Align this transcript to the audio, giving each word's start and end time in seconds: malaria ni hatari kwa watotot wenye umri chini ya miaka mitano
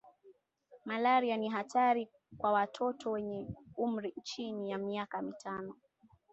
malaria 0.85 1.37
ni 1.37 1.49
hatari 1.49 2.07
kwa 2.37 2.51
watotot 2.51 3.05
wenye 3.05 3.47
umri 3.77 4.13
chini 4.23 4.71
ya 4.71 4.77
miaka 4.77 5.21
mitano 5.21 5.73